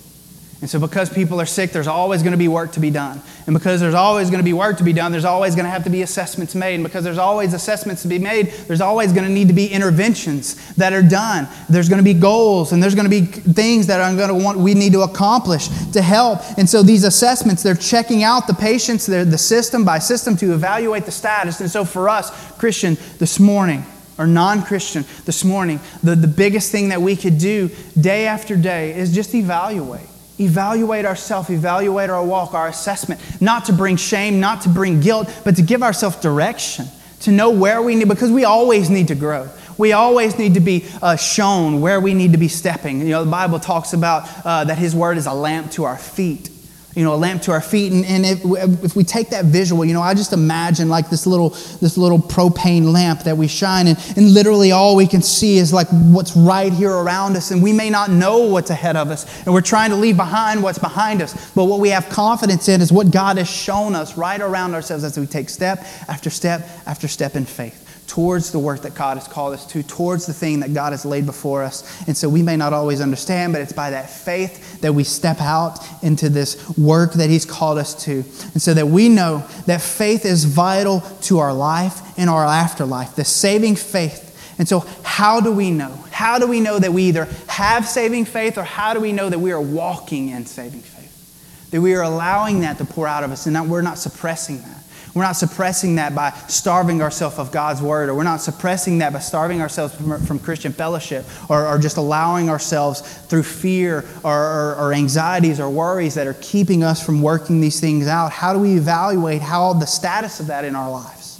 [0.61, 3.23] And so, because people are sick, there's always going to be work to be done.
[3.47, 5.71] And because there's always going to be work to be done, there's always going to
[5.71, 6.75] have to be assessments made.
[6.75, 9.69] And because there's always assessments to be made, there's always going to need to be
[9.69, 11.47] interventions that are done.
[11.69, 14.45] There's going to be goals and there's going to be things that are going to
[14.45, 16.41] want we need to accomplish to help.
[16.59, 21.05] And so, these assessments, they're checking out the patients, the system by system to evaluate
[21.05, 21.61] the status.
[21.61, 23.85] And so, for us, Christian, this morning,
[24.19, 28.57] or non Christian this morning, the, the biggest thing that we could do day after
[28.57, 30.07] day is just evaluate.
[30.41, 35.33] Evaluate ourselves, evaluate our walk, our assessment, not to bring shame, not to bring guilt,
[35.45, 36.87] but to give ourselves direction,
[37.21, 39.49] to know where we need, because we always need to grow.
[39.79, 43.01] We always need to be uh, shown where we need to be stepping.
[43.01, 45.97] You know, the Bible talks about uh, that His Word is a lamp to our
[45.97, 46.51] feet
[46.99, 47.93] you know, a lamp to our feet.
[47.93, 48.41] And, and if,
[48.83, 52.19] if we take that visual, you know, I just imagine like this little, this little
[52.19, 56.37] propane lamp that we shine, and, and literally all we can see is like what's
[56.37, 57.53] right here around us.
[57.53, 60.61] And we may not know what's ahead of us, and we're trying to leave behind
[60.61, 61.53] what's behind us.
[61.53, 65.05] But what we have confidence in is what God has shown us right around ourselves
[65.05, 69.19] as we take step after step after step in faith towards the work that God
[69.19, 71.85] has called us to, towards the thing that God has laid before us.
[72.09, 75.41] And so we may not always understand, but it's by that faith that we step
[75.41, 78.25] out into this work that He's called us to.
[78.55, 83.15] And so that we know that faith is vital to our life and our afterlife,
[83.15, 84.25] the saving faith.
[84.59, 85.93] And so, how do we know?
[86.11, 89.29] How do we know that we either have saving faith or how do we know
[89.29, 91.69] that we are walking in saving faith?
[91.71, 94.63] That we are allowing that to pour out of us and that we're not suppressing
[94.63, 94.83] that.
[95.15, 99.13] We're not suppressing that by starving ourselves of God's word, or we're not suppressing that
[99.13, 104.35] by starving ourselves from, from Christian fellowship, or, or, just allowing ourselves through fear or,
[104.35, 108.33] or, or anxieties or worries that are keeping us from working these things out.
[108.33, 111.39] How do we evaluate how the status of that in our lives?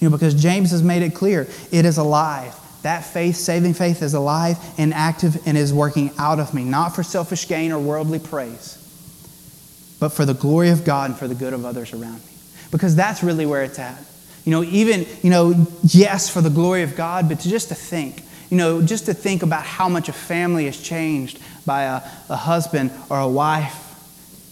[0.00, 2.54] You know, because James has made it clear it is alive.
[2.82, 6.94] That faith, saving faith, is alive and active and is working out of me, not
[6.94, 8.75] for selfish gain or worldly praise,
[9.98, 12.32] but for the glory of God and for the good of others around me
[12.70, 13.98] because that's really where it's at.
[14.44, 18.22] You know, even, you know, yes, for the glory of God, but just to think,
[18.50, 22.36] You know, just to think about how much a family is changed by a, a
[22.36, 23.85] husband or a wife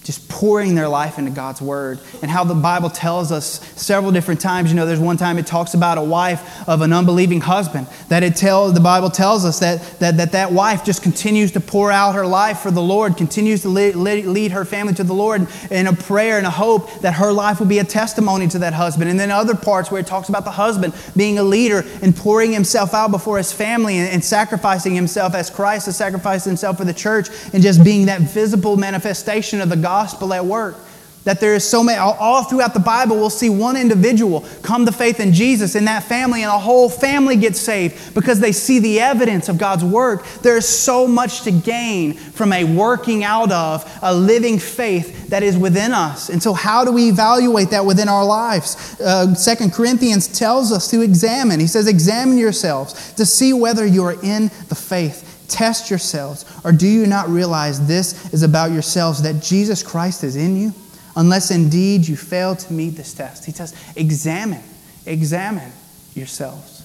[0.05, 4.38] just pouring their life into God's word and how the Bible tells us several different
[4.38, 4.71] times.
[4.71, 8.23] You know, there's one time it talks about a wife of an unbelieving husband that
[8.23, 11.90] it tell the Bible tells us that that that, that wife just continues to pour
[11.90, 15.49] out her life for the Lord, continues to lead, lead her family to the Lord
[15.71, 18.75] in a prayer and a hope that her life will be a testimony to that
[18.75, 19.11] husband.
[19.11, 22.53] And then other parts where it talks about the husband being a leader and pouring
[22.53, 26.85] himself out before his family and, and sacrificing himself as Christ has sacrificed himself for
[26.85, 30.74] the church and just being that visible manifestation of the gospel gospel at work.
[31.22, 34.92] That there is so many, all throughout the Bible, we'll see one individual come to
[34.92, 38.78] faith in Jesus, and that family and a whole family gets saved because they see
[38.78, 40.26] the evidence of God's work.
[40.42, 45.42] There is so much to gain from a working out of a living faith that
[45.42, 46.28] is within us.
[46.28, 49.00] And so, how do we evaluate that within our lives?
[49.00, 51.59] Uh, Second Corinthians tells us to examine.
[51.59, 55.24] He says, Examine yourselves to see whether you are in the faith.
[55.55, 56.45] Test yourselves.
[56.64, 60.73] Or do you not realize this is about yourselves, that Jesus Christ is in you?
[61.14, 63.45] Unless indeed you fail to meet this test.
[63.45, 64.64] He says, examine,
[65.07, 65.71] examine
[66.14, 66.83] yourselves.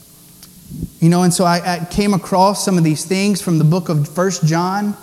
[0.99, 3.89] You know, and so I, I came across some of these things from the book
[3.89, 4.95] of First John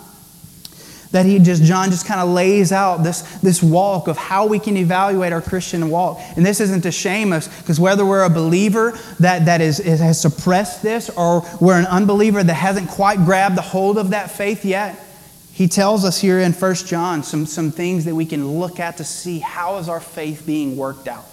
[1.17, 4.59] that he just john just kind of lays out this, this walk of how we
[4.59, 6.19] can evaluate our christian walk.
[6.35, 9.99] And this isn't to shame us because whether we're a believer that, that is, is,
[9.99, 14.29] has suppressed this or we're an unbeliever that hasn't quite grabbed the hold of that
[14.29, 14.95] faith yet
[15.53, 18.97] he tells us here in 1 john some, some things that we can look at
[18.97, 21.25] to see how is our faith being worked out.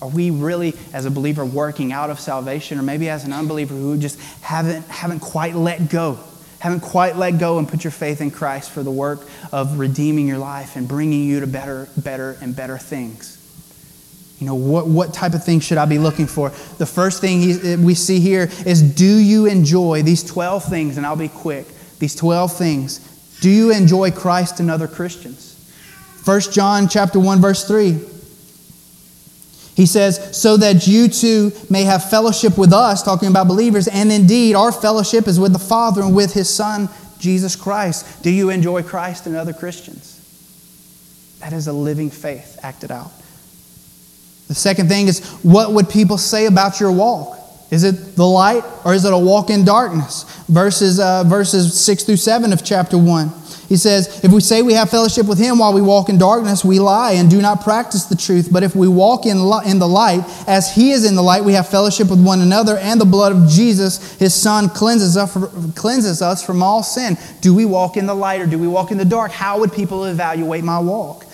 [0.00, 3.74] Are we really, as a believer, working out of salvation, or maybe as an unbeliever
[3.74, 6.18] who just haven't, haven't quite let go
[6.58, 10.26] haven't quite let go and put your faith in Christ for the work of redeeming
[10.26, 13.34] your life and bringing you to better, better, and better things.
[14.38, 16.50] You know, what, what type of things should I be looking for?
[16.78, 20.96] The first thing he, we see here is do you enjoy these 12 things?
[20.98, 21.66] And I'll be quick.
[21.98, 23.38] These 12 things.
[23.40, 25.54] Do you enjoy Christ and other Christians?
[26.24, 28.15] 1 John chapter 1 verse 3
[29.76, 34.10] he says, so that you too may have fellowship with us, talking about believers, and
[34.10, 38.22] indeed our fellowship is with the Father and with his Son, Jesus Christ.
[38.22, 40.14] Do you enjoy Christ and other Christians?
[41.40, 43.12] That is a living faith acted out.
[44.48, 47.38] The second thing is, what would people say about your walk?
[47.70, 50.24] Is it the light or is it a walk in darkness?
[50.48, 53.30] Verses, uh, verses 6 through 7 of chapter 1.
[53.68, 56.64] He says, If we say we have fellowship with him while we walk in darkness,
[56.64, 58.48] we lie and do not practice the truth.
[58.52, 61.52] But if we walk in, in the light, as he is in the light, we
[61.54, 65.34] have fellowship with one another, and the blood of Jesus, his son, cleanses us,
[65.74, 67.16] cleanses us from all sin.
[67.40, 69.32] Do we walk in the light or do we walk in the dark?
[69.32, 71.25] How would people evaluate my walk?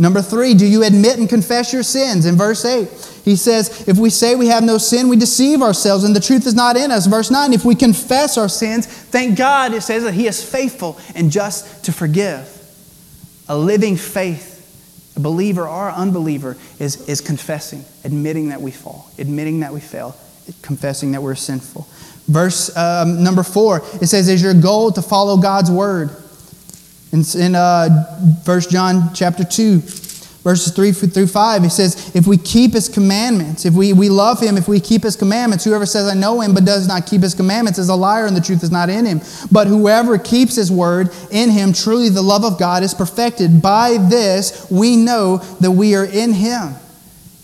[0.00, 2.24] Number three, do you admit and confess your sins?
[2.24, 2.88] In verse 8,
[3.24, 6.46] he says, If we say we have no sin, we deceive ourselves and the truth
[6.46, 7.06] is not in us.
[7.06, 11.00] Verse 9, if we confess our sins, thank God, it says that he is faithful
[11.16, 12.54] and just to forgive.
[13.48, 19.60] A living faith, a believer or unbeliever, is, is confessing, admitting that we fall, admitting
[19.60, 20.16] that we fail,
[20.62, 21.88] confessing that we're sinful.
[22.28, 26.10] Verse um, number four, it says, Is your goal to follow God's word?
[27.12, 27.88] In, in uh,
[28.44, 29.80] 1 John chapter 2,
[30.48, 34.40] verses 3 through 5, he says, If we keep his commandments, if we, we love
[34.40, 37.22] him, if we keep his commandments, whoever says, I know him, but does not keep
[37.22, 39.20] his commandments is a liar, and the truth is not in him.
[39.50, 43.62] But whoever keeps his word in him, truly the love of God is perfected.
[43.62, 46.74] By this we know that we are in him.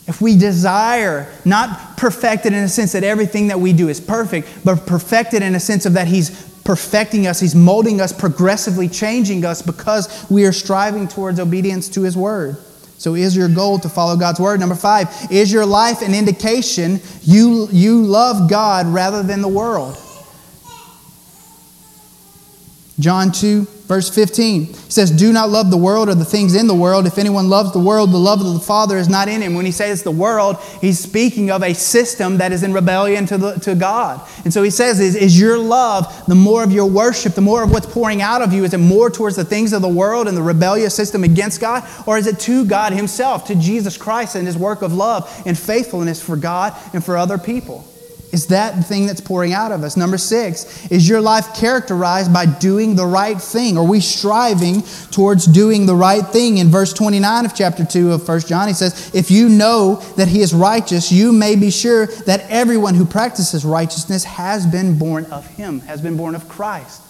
[0.07, 4.49] If we desire, not perfected in a sense that everything that we do is perfect,
[4.65, 6.31] but perfected in a sense of that He's
[6.63, 12.03] perfecting us, He's molding us, progressively changing us because we are striving towards obedience to
[12.03, 12.57] His Word.
[12.99, 14.61] So, is your goal to follow God's Word?
[14.61, 19.97] Number five, is your life an indication you, you love God rather than the world?
[22.99, 26.75] John 2, Verse 15 says, Do not love the world or the things in the
[26.75, 27.07] world.
[27.07, 29.53] If anyone loves the world, the love of the Father is not in him.
[29.55, 33.37] When he says the world, he's speaking of a system that is in rebellion to,
[33.37, 34.27] the, to God.
[34.45, 37.63] And so he says, is, is your love, the more of your worship, the more
[37.63, 40.27] of what's pouring out of you, is it more towards the things of the world
[40.27, 41.87] and the rebellious system against God?
[42.07, 45.59] Or is it to God himself, to Jesus Christ and his work of love and
[45.59, 47.87] faithfulness for God and for other people?
[48.35, 49.97] Is that the thing that's pouring out of us?
[49.97, 53.79] Number six, is your life characterized by doing the right thing?
[53.79, 54.83] Are we striving
[55.13, 56.59] towards doing the right thing?
[56.59, 60.27] In verse 29 of chapter 2 of 1 John, he says, If you know that
[60.27, 65.27] he is righteous, you may be sure that everyone who practices righteousness has been born
[65.27, 67.03] of him, has been born of Christ.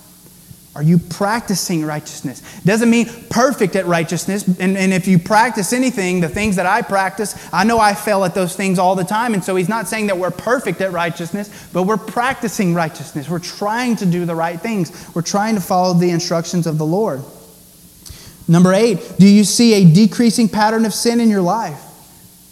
[0.76, 2.42] Are you practicing righteousness?
[2.64, 4.44] Doesn't mean perfect at righteousness.
[4.58, 8.24] And, and if you practice anything, the things that I practice, I know I fail
[8.24, 9.34] at those things all the time.
[9.34, 13.28] And so he's not saying that we're perfect at righteousness, but we're practicing righteousness.
[13.28, 15.14] We're trying to do the right things.
[15.14, 17.22] We're trying to follow the instructions of the Lord.
[18.48, 21.80] Number eight, do you see a decreasing pattern of sin in your life?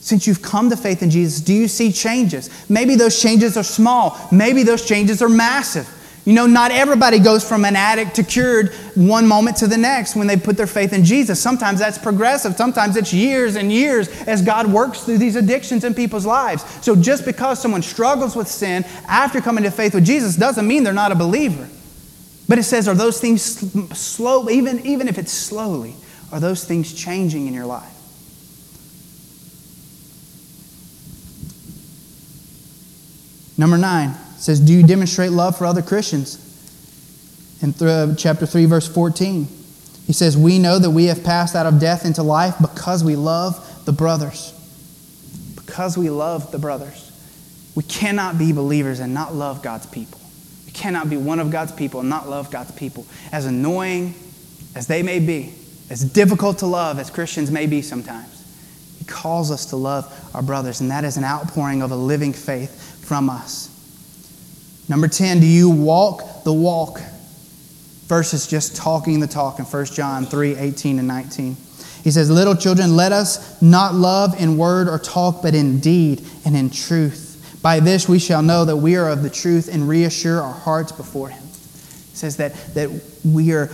[0.01, 2.51] Since you've come to faith in Jesus, do you see changes?
[2.70, 5.89] Maybe those changes are small, maybe those changes are massive.
[6.25, 10.14] You know, not everybody goes from an addict to cured one moment to the next
[10.14, 11.43] when they put their faith in Jesus.
[11.43, 12.57] Sometimes that's progressive.
[12.57, 16.64] Sometimes it's years and years as God works through these addictions in people's lives.
[16.85, 20.85] So just because someone struggles with sin after coming to faith with Jesus doesn't mean
[20.85, 21.68] they're not a believer.
[22.49, 23.43] But it says, are those things
[23.99, 25.95] slow, even, even if it's slowly,
[26.31, 27.89] are those things changing in your life?
[33.59, 36.49] Number nine, says, Do you demonstrate love for other Christians?
[37.62, 39.47] In th- uh, chapter 3, verse 14,
[40.07, 43.14] he says, We know that we have passed out of death into life because we
[43.14, 44.53] love the brothers.
[45.55, 47.11] Because we love the brothers.
[47.76, 50.20] We cannot be believers and not love God's people.
[50.66, 53.07] We cannot be one of God's people and not love God's people.
[53.30, 54.14] As annoying
[54.74, 55.55] as they may be,
[55.88, 58.45] as difficult to love as Christians may be sometimes,
[58.99, 62.32] He calls us to love our brothers, and that is an outpouring of a living
[62.32, 63.72] faith from us.
[64.93, 67.01] Number 10, do you walk the walk
[68.09, 71.57] versus just talking the talk in 1 John 3 18 and 19?
[72.05, 76.22] He says, Little children, let us not love in word or talk, but in deed
[76.45, 77.59] and in truth.
[77.62, 80.93] By this we shall know that we are of the truth and reassure our hearts
[80.93, 81.43] before Him.
[81.43, 82.90] He says that, that
[83.24, 83.70] we are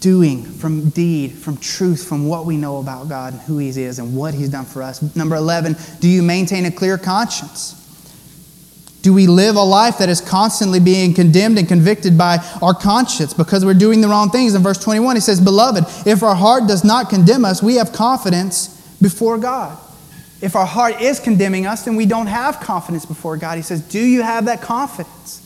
[0.00, 3.98] doing from deed, from truth, from what we know about God and who He is
[3.98, 5.16] and what He's done for us.
[5.16, 7.77] Number 11, do you maintain a clear conscience?
[9.02, 13.32] Do we live a life that is constantly being condemned and convicted by our conscience
[13.32, 14.54] because we're doing the wrong things?
[14.54, 17.92] In verse 21, he says, Beloved, if our heart does not condemn us, we have
[17.92, 18.68] confidence
[19.00, 19.78] before God.
[20.40, 23.56] If our heart is condemning us, then we don't have confidence before God.
[23.56, 25.44] He says, Do you have that confidence?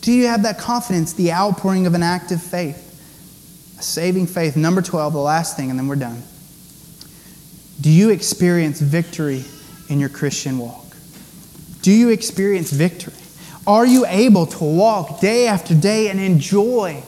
[0.00, 4.56] Do you have that confidence, the outpouring of an active faith, a saving faith?
[4.56, 6.22] Number 12, the last thing, and then we're done.
[7.80, 9.44] Do you experience victory
[9.88, 10.81] in your Christian walk?
[11.82, 13.12] Do you experience victory?
[13.66, 17.02] Are you able to walk day after day and enjoy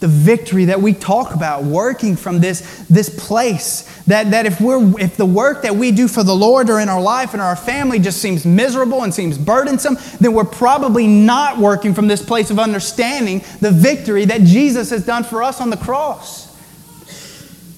[0.00, 3.82] the victory that we talk about, working from this, this place?
[4.04, 6.88] That, that if, we're, if the work that we do for the Lord or in
[6.88, 11.58] our life and our family just seems miserable and seems burdensome, then we're probably not
[11.58, 15.68] working from this place of understanding the victory that Jesus has done for us on
[15.70, 16.49] the cross.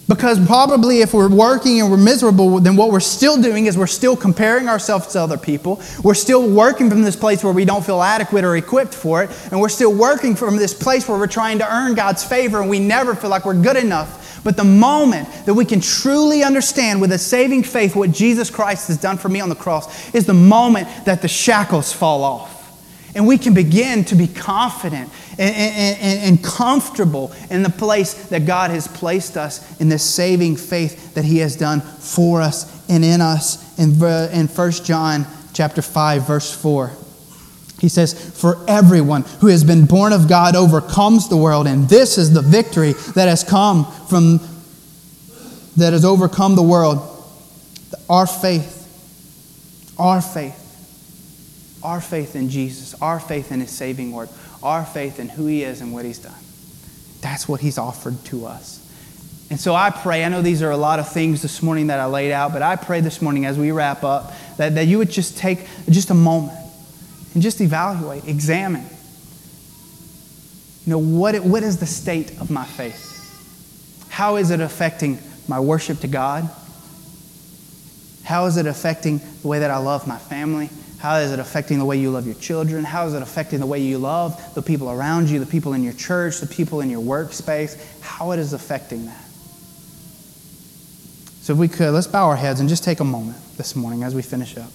[0.09, 3.86] Because probably if we're working and we're miserable, then what we're still doing is we're
[3.86, 5.80] still comparing ourselves to other people.
[6.03, 9.30] We're still working from this place where we don't feel adequate or equipped for it.
[9.50, 12.68] And we're still working from this place where we're trying to earn God's favor and
[12.68, 14.42] we never feel like we're good enough.
[14.44, 18.88] But the moment that we can truly understand with a saving faith what Jesus Christ
[18.88, 22.59] has done for me on the cross is the moment that the shackles fall off.
[23.14, 28.46] And we can begin to be confident and, and, and, comfortable in the place that
[28.46, 33.04] God has placed us in this saving faith that He has done for us and
[33.04, 33.78] in us.
[33.78, 33.92] In,
[34.32, 36.92] in 1 John chapter 5, verse 4.
[37.80, 42.18] He says, For everyone who has been born of God overcomes the world, and this
[42.18, 44.38] is the victory that has come from,
[45.76, 47.08] that has overcome the world.
[48.08, 48.78] Our faith.
[49.98, 50.62] Our faith
[51.82, 54.30] our faith in Jesus, our faith in His saving work,
[54.62, 56.38] our faith in who He is and what He's done.
[57.20, 58.78] That's what He's offered to us.
[59.50, 62.00] And so I pray, I know these are a lot of things this morning that
[62.00, 64.96] I laid out, but I pray this morning as we wrap up that, that you
[64.96, 66.58] would just take just a moment
[67.34, 68.86] and just evaluate, examine.
[70.86, 73.08] You know, what, what is the state of my faith?
[74.08, 76.48] How is it affecting my worship to God?
[78.24, 80.70] How is it affecting the way that I love my family?
[81.03, 82.84] How is it affecting the way you love your children?
[82.84, 85.82] How is it affecting the way you love the people around you, the people in
[85.82, 87.76] your church, the people in your workspace?
[88.00, 89.24] How it is affecting that.
[91.40, 94.05] So, if we could, let's bow our heads and just take a moment this morning
[94.05, 94.70] as we finish up.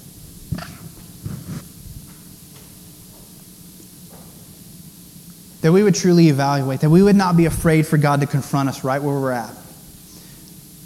[5.61, 8.67] That we would truly evaluate, that we would not be afraid for God to confront
[8.67, 9.55] us right where we're at.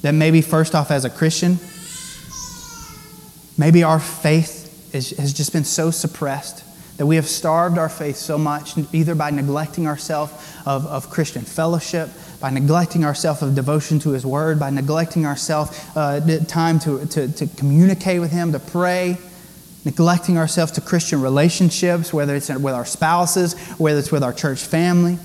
[0.04, 1.58] That maybe, first off, as a Christian,
[3.58, 4.61] maybe our faith
[4.94, 6.64] is, has just been so suppressed
[6.98, 10.32] that we have starved our faith so much, either by neglecting ourselves
[10.66, 15.72] of, of Christian fellowship, by neglecting ourselves of devotion to His Word, by neglecting ourselves
[15.96, 19.18] uh, time to, to, to communicate with Him, to pray,
[19.84, 24.62] neglecting ourselves to Christian relationships, whether it's with our spouses, whether it's with our church
[24.62, 25.18] family.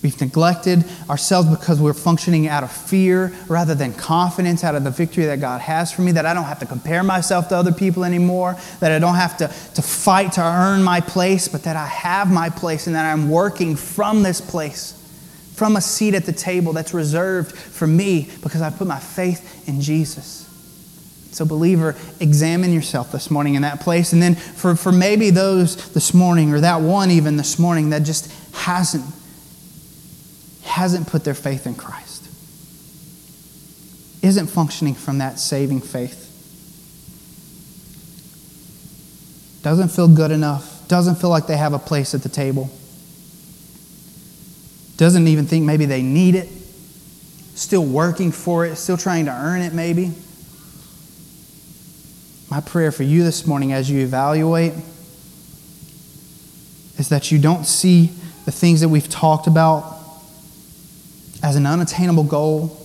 [0.00, 4.92] We've neglected ourselves because we're functioning out of fear rather than confidence, out of the
[4.92, 7.72] victory that God has for me, that I don't have to compare myself to other
[7.72, 11.74] people anymore, that I don't have to, to fight to earn my place, but that
[11.74, 14.92] I have my place and that I'm working from this place,
[15.56, 19.68] from a seat at the table that's reserved for me because I put my faith
[19.68, 20.44] in Jesus.
[21.32, 24.12] So, believer, examine yourself this morning in that place.
[24.12, 28.04] And then for, for maybe those this morning, or that one even this morning, that
[28.04, 29.04] just hasn't
[30.68, 32.24] hasn't put their faith in Christ,
[34.22, 36.24] isn't functioning from that saving faith,
[39.62, 42.70] doesn't feel good enough, doesn't feel like they have a place at the table,
[44.96, 46.48] doesn't even think maybe they need it,
[47.54, 50.12] still working for it, still trying to earn it, maybe.
[52.50, 54.72] My prayer for you this morning as you evaluate
[56.96, 58.06] is that you don't see
[58.44, 59.97] the things that we've talked about
[61.42, 62.76] as an unattainable goal,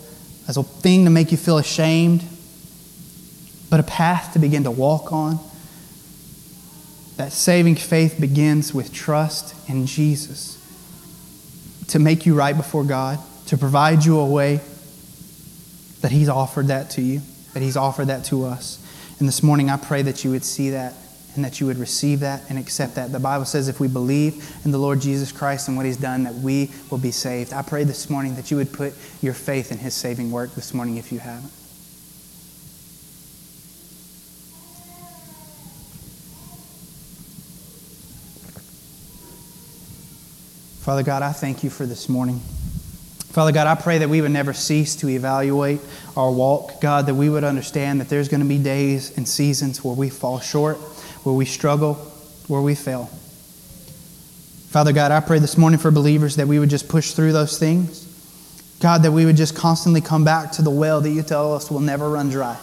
[0.47, 2.23] as a thing to make you feel ashamed,
[3.69, 5.39] but a path to begin to walk on.
[7.17, 10.59] That saving faith begins with trust in Jesus
[11.89, 14.61] to make you right before God, to provide you a way
[16.01, 17.21] that He's offered that to you,
[17.53, 18.79] that He's offered that to us.
[19.19, 20.93] And this morning, I pray that you would see that
[21.35, 23.11] and that you would receive that and accept that.
[23.11, 26.23] The Bible says if we believe in the Lord Jesus Christ and what He's done,
[26.23, 27.53] that we will be saved.
[27.53, 30.73] I pray this morning that you would put your faith in His saving work this
[30.73, 31.51] morning if you haven't.
[40.83, 42.41] Father God, I thank you for this morning.
[43.33, 45.79] Father God, I pray that we would never cease to evaluate
[46.15, 46.81] our walk.
[46.81, 50.09] God, that we would understand that there's going to be days and seasons where we
[50.09, 50.77] fall short
[51.23, 51.95] where we struggle,
[52.47, 53.09] where we fail.
[54.69, 57.59] Father God, I pray this morning for believers that we would just push through those
[57.59, 58.09] things.
[58.79, 61.71] God, that we would just constantly come back to the well that you tell us
[61.71, 62.59] will never run dry.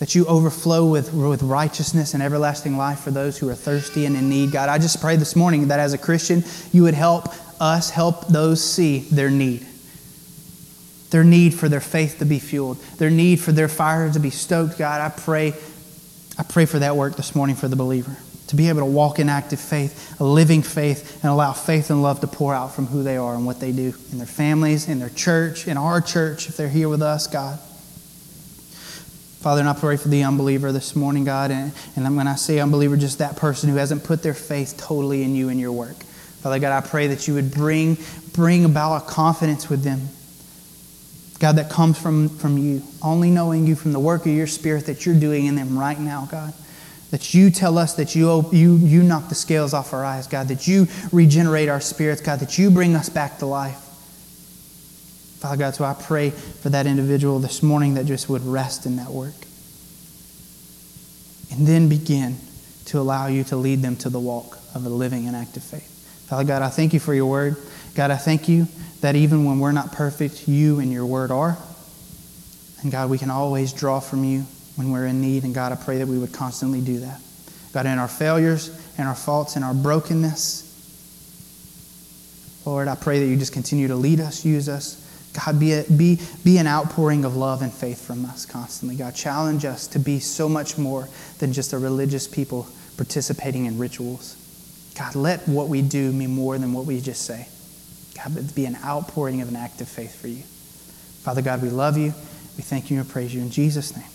[0.00, 4.16] That you overflow with, with righteousness and everlasting life for those who are thirsty and
[4.16, 4.52] in need.
[4.52, 7.28] God, I just pray this morning that as a Christian, you would help
[7.60, 9.64] us help those see their need.
[11.10, 14.30] Their need for their faith to be fueled, their need for their fire to be
[14.30, 14.78] stoked.
[14.78, 15.54] God, I pray
[16.38, 18.16] I pray for that work this morning for the believer
[18.48, 22.02] to be able to walk in active faith, a living faith, and allow faith and
[22.02, 24.88] love to pour out from who they are and what they do in their families,
[24.88, 27.58] in their church, in our church, if they're here with us, God.
[29.40, 31.50] Father, and I pray for the unbeliever this morning, God.
[31.50, 35.22] And, and when I say unbeliever, just that person who hasn't put their faith totally
[35.22, 35.96] in you and your work.
[36.40, 37.98] Father God, I pray that you would bring,
[38.32, 40.08] bring about a confidence with them
[41.38, 44.86] God, that comes from, from you, only knowing you from the work of your Spirit
[44.86, 46.52] that you're doing in them right now, God.
[47.10, 50.48] That you tell us that you, you, you knock the scales off our eyes, God.
[50.48, 52.40] That you regenerate our spirits, God.
[52.40, 53.78] That you bring us back to life.
[55.38, 58.96] Father God, so I pray for that individual this morning that just would rest in
[58.96, 59.34] that work.
[61.52, 62.36] And then begin
[62.86, 66.26] to allow you to lead them to the walk of a living and active faith.
[66.26, 67.56] Father God, I thank you for your word.
[67.94, 68.66] God, I thank you
[69.00, 71.56] that even when we're not perfect, you and your word are.
[72.82, 74.44] And God, we can always draw from you
[74.76, 75.44] when we're in need.
[75.44, 77.20] And God, I pray that we would constantly do that.
[77.72, 80.64] God, in our failures and our faults and our brokenness,
[82.64, 85.04] Lord, I pray that you just continue to lead us, use us.
[85.32, 88.96] God, be, a, be, be an outpouring of love and faith from us constantly.
[88.96, 93.78] God, challenge us to be so much more than just a religious people participating in
[93.78, 94.36] rituals.
[94.98, 97.48] God, let what we do mean more than what we just say.
[98.24, 100.42] God, be an outpouring of an act of faith for you.
[101.22, 102.14] Father God, we love you.
[102.56, 104.06] We thank you and praise you in Jesus' name.